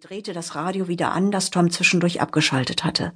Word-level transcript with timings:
drehte 0.00 0.34
das 0.34 0.54
Radio 0.54 0.88
wieder 0.88 1.12
an, 1.12 1.30
das 1.30 1.48
Tom 1.48 1.70
zwischendurch 1.70 2.20
abgeschaltet 2.20 2.84
hatte. 2.84 3.14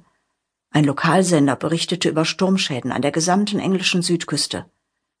Ein 0.71 0.83
Lokalsender 0.83 1.55
berichtete 1.55 2.09
über 2.09 2.25
Sturmschäden 2.25 2.91
an 2.91 3.03
der 3.03 3.11
gesamten 3.11 3.59
englischen 3.59 4.01
Südküste. 4.01 4.65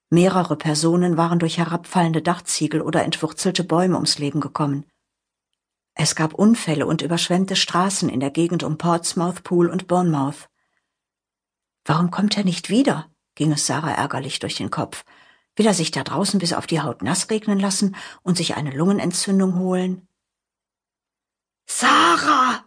Mehrere 0.09 0.55
Personen 0.55 1.17
waren 1.17 1.37
durch 1.37 1.59
herabfallende 1.59 2.23
Dachziegel 2.23 2.81
oder 2.81 3.03
entwurzelte 3.03 3.63
Bäume 3.63 3.93
ums 3.93 4.17
Leben 4.17 4.41
gekommen. 4.41 4.85
Es 5.93 6.15
gab 6.15 6.33
Unfälle 6.33 6.87
und 6.87 7.03
überschwemmte 7.03 7.55
Straßen 7.55 8.09
in 8.09 8.21
der 8.21 8.31
Gegend 8.31 8.63
um 8.63 8.79
Portsmouth, 8.79 9.43
Pool 9.43 9.69
und 9.69 9.87
Bournemouth. 9.87 10.49
Warum 11.85 12.09
kommt 12.09 12.37
er 12.37 12.43
nicht 12.43 12.71
wieder? 12.71 13.07
ging 13.35 13.51
es 13.51 13.67
Sarah 13.67 13.91
ärgerlich 13.91 14.39
durch 14.39 14.55
den 14.55 14.71
Kopf. 14.71 15.05
Will 15.55 15.67
er 15.67 15.75
sich 15.75 15.91
da 15.91 16.03
draußen 16.03 16.39
bis 16.39 16.53
auf 16.53 16.65
die 16.65 16.81
Haut 16.81 17.03
nass 17.03 17.29
regnen 17.29 17.59
lassen 17.59 17.95
und 18.23 18.35
sich 18.35 18.55
eine 18.55 18.71
Lungenentzündung 18.71 19.59
holen? 19.59 20.07
Sarah! 21.81 22.63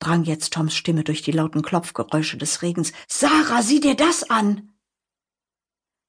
drang 0.00 0.24
jetzt 0.24 0.52
Toms 0.52 0.74
Stimme 0.74 1.04
durch 1.04 1.22
die 1.22 1.30
lauten 1.30 1.62
Klopfgeräusche 1.62 2.36
des 2.36 2.62
Regens. 2.62 2.92
Sarah, 3.06 3.62
sieh 3.62 3.78
dir 3.78 3.94
das 3.94 4.28
an! 4.28 4.76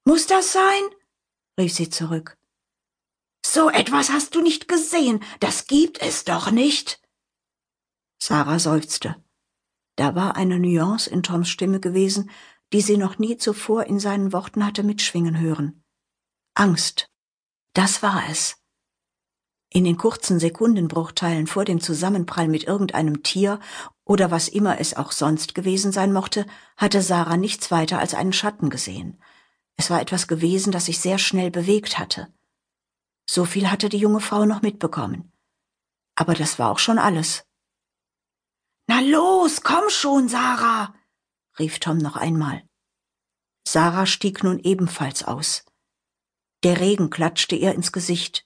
Muss 0.04 0.26
das 0.26 0.52
sein? 0.52 0.82
rief 1.56 1.72
sie 1.72 1.88
zurück. 1.88 2.36
So 3.46 3.70
etwas 3.70 4.10
hast 4.10 4.34
du 4.34 4.42
nicht 4.42 4.66
gesehen. 4.66 5.22
Das 5.38 5.68
gibt 5.68 6.02
es 6.02 6.24
doch 6.24 6.50
nicht. 6.50 7.00
Sarah 8.20 8.58
seufzte. 8.58 9.14
Da 9.94 10.16
war 10.16 10.34
eine 10.34 10.58
Nuance 10.58 11.08
in 11.08 11.22
Toms 11.22 11.48
Stimme 11.48 11.78
gewesen, 11.78 12.28
die 12.72 12.80
sie 12.80 12.96
noch 12.96 13.18
nie 13.18 13.36
zuvor 13.36 13.84
in 13.84 14.00
seinen 14.00 14.32
Worten 14.32 14.66
hatte 14.66 14.82
mitschwingen 14.82 15.38
hören. 15.38 15.84
Angst. 16.54 17.08
Das 17.72 18.02
war 18.02 18.28
es. 18.28 18.59
In 19.72 19.84
den 19.84 19.96
kurzen 19.96 20.40
Sekundenbruchteilen 20.40 21.46
vor 21.46 21.64
dem 21.64 21.80
Zusammenprall 21.80 22.48
mit 22.48 22.64
irgendeinem 22.64 23.22
Tier 23.22 23.60
oder 24.04 24.32
was 24.32 24.48
immer 24.48 24.80
es 24.80 24.96
auch 24.96 25.12
sonst 25.12 25.54
gewesen 25.54 25.92
sein 25.92 26.12
mochte, 26.12 26.44
hatte 26.76 27.02
Sarah 27.02 27.36
nichts 27.36 27.70
weiter 27.70 28.00
als 28.00 28.14
einen 28.14 28.32
Schatten 28.32 28.68
gesehen. 28.68 29.22
Es 29.76 29.88
war 29.88 30.00
etwas 30.00 30.26
gewesen, 30.26 30.72
das 30.72 30.86
sich 30.86 30.98
sehr 30.98 31.18
schnell 31.18 31.52
bewegt 31.52 31.98
hatte. 31.98 32.34
So 33.28 33.44
viel 33.44 33.70
hatte 33.70 33.88
die 33.88 33.98
junge 33.98 34.18
Frau 34.18 34.44
noch 34.44 34.60
mitbekommen. 34.60 35.32
Aber 36.16 36.34
das 36.34 36.58
war 36.58 36.70
auch 36.70 36.80
schon 36.80 36.98
alles. 36.98 37.44
Na 38.88 39.00
los, 39.00 39.62
komm 39.62 39.88
schon, 39.88 40.28
Sarah, 40.28 40.92
rief 41.60 41.78
Tom 41.78 41.98
noch 41.98 42.16
einmal. 42.16 42.64
Sarah 43.64 44.06
stieg 44.06 44.42
nun 44.42 44.58
ebenfalls 44.58 45.22
aus. 45.22 45.64
Der 46.64 46.80
Regen 46.80 47.08
klatschte 47.08 47.54
ihr 47.54 47.72
ins 47.72 47.92
Gesicht. 47.92 48.44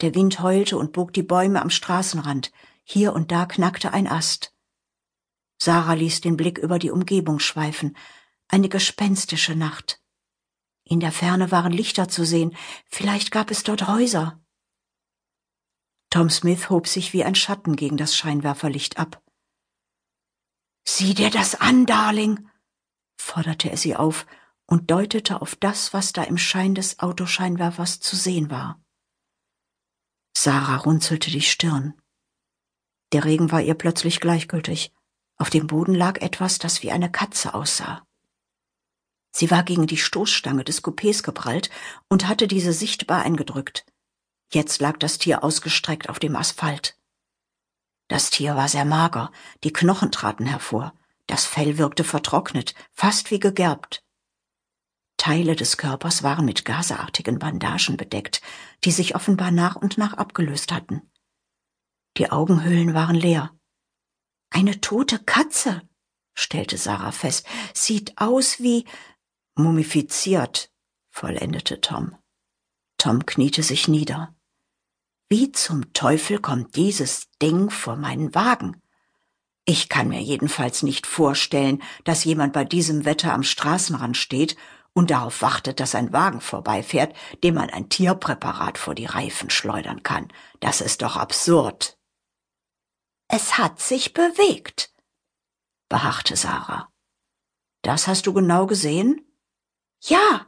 Der 0.00 0.14
Wind 0.14 0.40
heulte 0.40 0.76
und 0.76 0.92
bog 0.92 1.12
die 1.12 1.22
Bäume 1.22 1.62
am 1.62 1.70
Straßenrand. 1.70 2.52
Hier 2.84 3.14
und 3.14 3.32
da 3.32 3.46
knackte 3.46 3.92
ein 3.92 4.06
Ast. 4.06 4.54
Sarah 5.58 5.94
ließ 5.94 6.20
den 6.20 6.36
Blick 6.36 6.58
über 6.58 6.78
die 6.78 6.90
Umgebung 6.90 7.38
schweifen. 7.38 7.96
Eine 8.48 8.68
gespenstische 8.68 9.56
Nacht. 9.56 10.02
In 10.84 11.00
der 11.00 11.12
Ferne 11.12 11.50
waren 11.50 11.72
Lichter 11.72 12.08
zu 12.08 12.24
sehen. 12.24 12.54
Vielleicht 12.88 13.30
gab 13.30 13.50
es 13.50 13.62
dort 13.62 13.88
Häuser. 13.88 14.40
Tom 16.10 16.30
Smith 16.30 16.70
hob 16.70 16.86
sich 16.86 17.12
wie 17.12 17.24
ein 17.24 17.34
Schatten 17.34 17.74
gegen 17.74 17.96
das 17.96 18.16
Scheinwerferlicht 18.16 18.98
ab. 18.98 19.22
Sieh 20.84 21.14
dir 21.14 21.30
das 21.30 21.56
an, 21.56 21.84
Darling, 21.84 22.48
forderte 23.16 23.70
er 23.70 23.76
sie 23.76 23.96
auf 23.96 24.26
und 24.66 24.90
deutete 24.90 25.42
auf 25.42 25.56
das, 25.56 25.92
was 25.92 26.12
da 26.12 26.22
im 26.22 26.38
Schein 26.38 26.74
des 26.74 27.00
Autoscheinwerfers 27.00 27.98
zu 28.00 28.14
sehen 28.14 28.50
war. 28.50 28.80
Sarah 30.38 30.76
runzelte 30.76 31.30
die 31.30 31.40
Stirn. 31.40 31.94
Der 33.12 33.24
Regen 33.24 33.50
war 33.52 33.62
ihr 33.62 33.72
plötzlich 33.72 34.20
gleichgültig. 34.20 34.92
Auf 35.38 35.48
dem 35.48 35.66
Boden 35.66 35.94
lag 35.94 36.20
etwas, 36.20 36.58
das 36.58 36.82
wie 36.82 36.92
eine 36.92 37.10
Katze 37.10 37.54
aussah. 37.54 38.06
Sie 39.32 39.50
war 39.50 39.62
gegen 39.62 39.86
die 39.86 39.96
Stoßstange 39.96 40.62
des 40.62 40.84
Coupés 40.84 41.22
geprallt 41.22 41.70
und 42.10 42.28
hatte 42.28 42.48
diese 42.48 42.74
sichtbar 42.74 43.22
eingedrückt. 43.22 43.86
Jetzt 44.52 44.82
lag 44.82 44.98
das 44.98 45.16
Tier 45.16 45.42
ausgestreckt 45.42 46.10
auf 46.10 46.18
dem 46.18 46.36
Asphalt. 46.36 46.98
Das 48.08 48.28
Tier 48.28 48.56
war 48.56 48.68
sehr 48.68 48.84
mager, 48.84 49.32
die 49.64 49.72
Knochen 49.72 50.12
traten 50.12 50.44
hervor, 50.44 50.92
das 51.26 51.46
Fell 51.46 51.78
wirkte 51.78 52.04
vertrocknet, 52.04 52.74
fast 52.92 53.30
wie 53.30 53.40
gegerbt. 53.40 54.06
Teile 55.16 55.56
des 55.56 55.76
Körpers 55.76 56.22
waren 56.22 56.44
mit 56.44 56.64
gaseartigen 56.64 57.38
Bandagen 57.38 57.96
bedeckt, 57.96 58.42
die 58.86 58.92
sich 58.92 59.16
offenbar 59.16 59.50
nach 59.50 59.74
und 59.74 59.98
nach 59.98 60.14
abgelöst 60.14 60.70
hatten. 60.70 61.02
Die 62.18 62.30
Augenhöhlen 62.30 62.94
waren 62.94 63.16
leer. 63.16 63.50
Eine 64.48 64.80
tote 64.80 65.18
Katze, 65.18 65.82
stellte 66.34 66.78
Sarah 66.78 67.10
fest, 67.10 67.46
sieht 67.74 68.16
aus 68.16 68.60
wie 68.60 68.84
mumifiziert, 69.56 70.70
vollendete 71.10 71.80
Tom. 71.80 72.16
Tom 72.96 73.26
kniete 73.26 73.64
sich 73.64 73.88
nieder. 73.88 74.36
Wie 75.28 75.50
zum 75.50 75.92
Teufel 75.92 76.38
kommt 76.38 76.76
dieses 76.76 77.28
Ding 77.42 77.70
vor 77.70 77.96
meinen 77.96 78.36
Wagen? 78.36 78.80
Ich 79.64 79.88
kann 79.88 80.06
mir 80.06 80.22
jedenfalls 80.22 80.84
nicht 80.84 81.08
vorstellen, 81.08 81.82
dass 82.04 82.22
jemand 82.22 82.52
bei 82.52 82.64
diesem 82.64 83.04
Wetter 83.04 83.34
am 83.34 83.42
Straßenrand 83.42 84.16
steht 84.16 84.56
und 84.96 85.10
darauf 85.10 85.42
wartet, 85.42 85.78
dass 85.78 85.94
ein 85.94 86.14
Wagen 86.14 86.40
vorbeifährt, 86.40 87.14
dem 87.44 87.56
man 87.56 87.68
ein 87.68 87.90
Tierpräparat 87.90 88.78
vor 88.78 88.94
die 88.94 89.04
Reifen 89.04 89.50
schleudern 89.50 90.02
kann. 90.02 90.32
Das 90.60 90.80
ist 90.80 91.02
doch 91.02 91.16
absurd. 91.16 91.98
Es 93.28 93.58
hat 93.58 93.78
sich 93.78 94.14
bewegt, 94.14 94.94
beharrte 95.90 96.34
Sarah. 96.34 96.90
Das 97.82 98.06
hast 98.06 98.26
du 98.26 98.32
genau 98.32 98.66
gesehen? 98.66 99.20
Ja. 100.00 100.46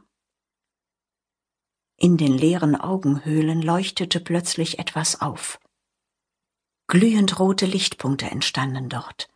In 1.97 2.17
den 2.17 2.35
leeren 2.35 2.75
Augenhöhlen 2.75 3.61
leuchtete 3.61 4.19
plötzlich 4.19 4.79
etwas 4.79 5.21
auf. 5.21 5.59
Glühend 6.87 7.37
rote 7.37 7.67
Lichtpunkte 7.67 8.31
entstanden 8.31 8.89
dort. 8.89 9.27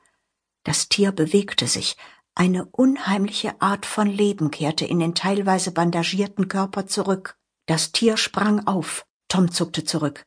Das 0.63 0.89
Tier 0.89 1.11
bewegte 1.11 1.67
sich, 1.67 1.97
eine 2.35 2.65
unheimliche 2.65 3.61
Art 3.61 3.85
von 3.85 4.07
Leben 4.07 4.49
kehrte 4.49 4.85
in 4.85 4.99
den 4.99 5.13
teilweise 5.13 5.71
bandagierten 5.71 6.47
Körper 6.47 6.87
zurück. 6.87 7.37
Das 7.67 7.91
Tier 7.91 8.17
sprang 8.17 8.65
auf. 8.65 9.05
Tom 9.27 9.51
zuckte 9.51 9.83
zurück. 9.83 10.25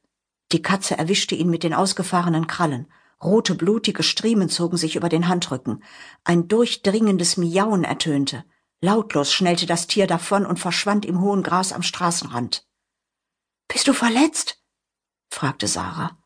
Die 0.52 0.62
Katze 0.62 0.96
erwischte 0.96 1.34
ihn 1.34 1.50
mit 1.50 1.64
den 1.64 1.74
ausgefahrenen 1.74 2.46
Krallen. 2.46 2.86
Rote, 3.22 3.54
blutige 3.54 4.02
Striemen 4.02 4.48
zogen 4.48 4.76
sich 4.76 4.94
über 4.94 5.08
den 5.08 5.28
Handrücken. 5.28 5.82
Ein 6.22 6.46
durchdringendes 6.48 7.36
Miauen 7.36 7.82
ertönte. 7.82 8.44
Lautlos 8.80 9.32
schnellte 9.32 9.66
das 9.66 9.86
Tier 9.88 10.06
davon 10.06 10.46
und 10.46 10.60
verschwand 10.60 11.04
im 11.04 11.20
hohen 11.20 11.42
Gras 11.42 11.72
am 11.72 11.82
Straßenrand. 11.82 12.66
Bist 13.68 13.88
du 13.88 13.92
verletzt? 13.92 14.62
fragte 15.28 15.66
Sarah. 15.66 16.16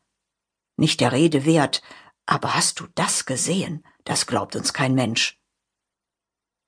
Nicht 0.77 0.99
der 0.99 1.11
Rede 1.11 1.45
wert, 1.45 1.81
aber 2.27 2.53
hast 2.53 2.79
du 2.79 2.87
das 2.93 3.25
gesehen? 3.25 3.85
Das 4.03 4.27
glaubt 4.27 4.55
uns 4.55 4.73
kein 4.73 4.93
Mensch. 4.93 5.40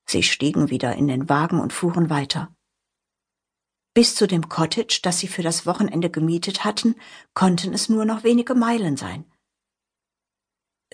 Sie 0.05 0.23
stiegen 0.23 0.69
wieder 0.69 0.95
in 0.95 1.07
den 1.07 1.29
Wagen 1.29 1.59
und 1.59 1.73
fuhren 1.73 2.09
weiter. 2.09 2.55
Bis 3.93 4.15
zu 4.15 4.27
dem 4.27 4.49
Cottage, 4.49 4.99
das 5.03 5.19
sie 5.19 5.27
für 5.27 5.43
das 5.43 5.65
Wochenende 5.65 6.09
gemietet 6.09 6.63
hatten, 6.63 6.95
konnten 7.33 7.73
es 7.73 7.89
nur 7.89 8.05
noch 8.05 8.23
wenige 8.23 8.55
Meilen 8.55 8.97
sein. 8.97 9.25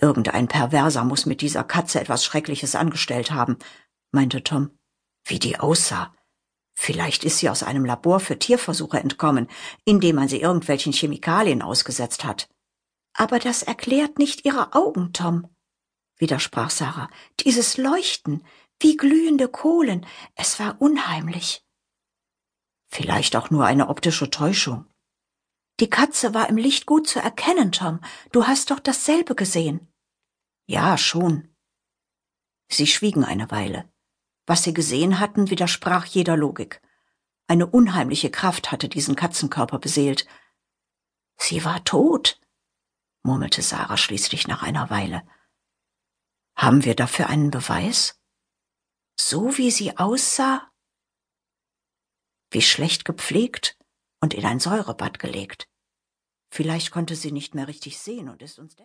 Irgendein 0.00 0.48
Perverser 0.48 1.04
muss 1.04 1.26
mit 1.26 1.40
dieser 1.40 1.64
Katze 1.64 2.00
etwas 2.00 2.24
Schreckliches 2.24 2.74
angestellt 2.74 3.30
haben, 3.30 3.58
meinte 4.12 4.42
Tom. 4.42 4.70
Wie 5.24 5.38
die 5.38 5.58
aussah. 5.58 6.14
Vielleicht 6.74 7.24
ist 7.24 7.38
sie 7.38 7.50
aus 7.50 7.62
einem 7.62 7.84
Labor 7.84 8.20
für 8.20 8.38
Tierversuche 8.38 8.98
entkommen, 8.98 9.48
indem 9.84 10.16
man 10.16 10.28
sie 10.28 10.40
irgendwelchen 10.40 10.92
Chemikalien 10.92 11.60
ausgesetzt 11.60 12.24
hat. 12.24 12.48
Aber 13.12 13.38
das 13.38 13.62
erklärt 13.62 14.18
nicht 14.18 14.46
ihre 14.46 14.74
Augen, 14.74 15.12
Tom, 15.12 15.46
widersprach 16.16 16.70
Sarah. 16.70 17.10
Dieses 17.40 17.76
Leuchten, 17.76 18.44
wie 18.80 18.96
glühende 18.96 19.48
Kohlen. 19.48 20.06
Es 20.34 20.58
war 20.58 20.80
unheimlich. 20.80 21.64
Vielleicht 22.88 23.36
auch 23.36 23.50
nur 23.50 23.66
eine 23.66 23.88
optische 23.88 24.30
Täuschung. 24.30 24.86
Die 25.78 25.88
Katze 25.88 26.34
war 26.34 26.48
im 26.48 26.56
Licht 26.56 26.86
gut 26.86 27.06
zu 27.06 27.20
erkennen, 27.20 27.72
Tom. 27.72 28.00
Du 28.32 28.46
hast 28.46 28.70
doch 28.70 28.80
dasselbe 28.80 29.34
gesehen. 29.34 29.92
Ja, 30.66 30.98
schon. 30.98 31.54
Sie 32.68 32.86
schwiegen 32.86 33.24
eine 33.24 33.50
Weile. 33.50 33.90
Was 34.46 34.64
sie 34.64 34.74
gesehen 34.74 35.20
hatten, 35.20 35.50
widersprach 35.50 36.06
jeder 36.06 36.36
Logik. 36.36 36.82
Eine 37.46 37.66
unheimliche 37.66 38.30
Kraft 38.30 38.72
hatte 38.72 38.88
diesen 38.88 39.16
Katzenkörper 39.16 39.78
beseelt. 39.78 40.26
Sie 41.36 41.64
war 41.64 41.82
tot, 41.84 42.40
murmelte 43.22 43.62
Sarah 43.62 43.96
schließlich 43.96 44.46
nach 44.46 44.62
einer 44.62 44.90
Weile. 44.90 45.22
Haben 46.54 46.84
wir 46.84 46.94
dafür 46.94 47.28
einen 47.28 47.50
Beweis? 47.50 48.19
So 49.28 49.56
wie 49.58 49.70
sie 49.70 49.96
aussah? 49.96 50.70
Wie 52.50 52.62
schlecht 52.62 53.04
gepflegt 53.04 53.78
und 54.20 54.34
in 54.34 54.44
ein 54.44 54.60
Säurebad 54.60 55.18
gelegt. 55.18 55.68
Vielleicht 56.52 56.90
konnte 56.90 57.14
sie 57.14 57.32
nicht 57.32 57.54
mehr 57.54 57.68
richtig 57.68 57.98
sehen 57.98 58.28
und 58.28 58.42
ist 58.42 58.58
uns 58.58 58.76
deshalb 58.76 58.78